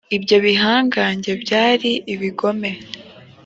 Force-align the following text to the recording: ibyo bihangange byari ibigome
ibyo 0.17 0.37
bihangange 0.45 1.31
byari 1.43 1.91
ibigome 2.13 2.71